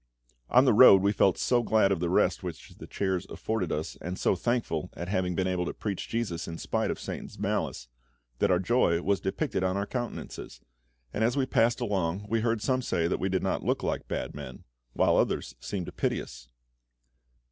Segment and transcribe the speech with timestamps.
[0.49, 3.97] On the road we felt so glad of the rest which the chairs afforded us,
[4.01, 7.87] and so thankful at having been able to preach JESUS in spite of Satan's malice,
[8.39, 10.59] that our joy was depicted on our countenances;
[11.13, 14.07] and as we passed along we heard some say that we did not look like
[14.07, 16.49] bad men, while others seemed to pity us.